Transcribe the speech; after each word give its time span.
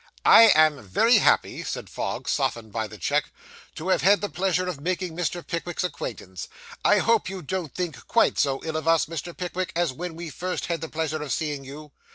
'I 0.25 0.47
am 0.55 0.81
very 0.87 1.19
happy,' 1.19 1.61
said 1.63 1.87
Fogg, 1.87 2.27
softened 2.27 2.71
by 2.71 2.87
the 2.87 2.97
cheque, 2.97 3.31
'to 3.75 3.89
have 3.89 4.01
had 4.01 4.19
the 4.19 4.29
pleasure 4.29 4.67
of 4.67 4.81
making 4.81 5.15
Mr. 5.15 5.45
Pickwick's 5.45 5.83
acquaintance. 5.83 6.47
I 6.83 6.97
hope 6.97 7.29
you 7.29 7.43
don't 7.43 7.75
think 7.75 8.07
quite 8.07 8.39
so 8.39 8.63
ill 8.63 8.77
of 8.77 8.87
us, 8.87 9.05
Mr. 9.05 9.37
Pickwick, 9.37 9.71
as 9.75 9.93
when 9.93 10.15
we 10.15 10.31
first 10.31 10.65
had 10.65 10.81
the 10.81 10.89
pleasure 10.89 11.21
of 11.21 11.31
seeing 11.31 11.63
you. 11.63 11.91